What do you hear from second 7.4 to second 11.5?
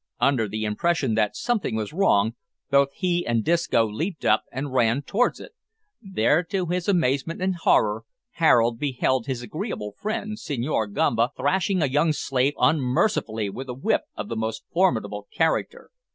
horror, Harold beheld his agreeable friend Senhor Gamba